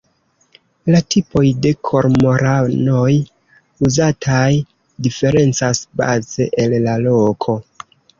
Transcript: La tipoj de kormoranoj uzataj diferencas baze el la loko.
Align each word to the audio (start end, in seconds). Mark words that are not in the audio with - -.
La 0.93 0.99
tipoj 1.15 1.41
de 1.65 1.73
kormoranoj 1.89 3.11
uzataj 3.89 4.47
diferencas 5.09 5.83
baze 6.01 6.49
el 6.65 6.75
la 6.87 6.97
loko. 7.05 7.57